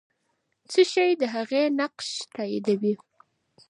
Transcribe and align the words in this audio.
څه 0.71 0.81
شی 0.91 1.09
د 1.21 1.23
هغې 1.35 1.63
نقش 1.79 2.09
تاییدوي؟ 2.33 2.93